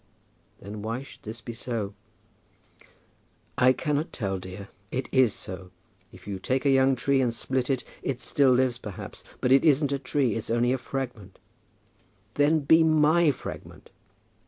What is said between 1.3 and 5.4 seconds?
be so?" "I cannot tell, dear. It is